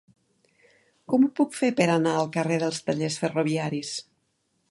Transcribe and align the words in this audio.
Com 1.13 1.25
ho 1.25 1.29
puc 1.39 1.53
fer 1.57 1.69
per 1.81 1.85
anar 1.97 2.15
al 2.21 2.31
carrer 2.37 2.59
dels 2.65 2.81
Tallers 2.87 3.21
Ferroviaris? 3.25 3.93